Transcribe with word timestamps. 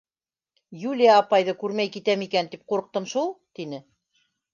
—Юлия 0.91 1.11
апайҙы 1.23 1.53
күрмәй 1.63 1.91
китәм 1.97 2.23
икән 2.27 2.49
тип 2.55 2.63
ҡурҡтым 2.73 3.07
шул,— 3.13 3.29
тине. 3.61 3.83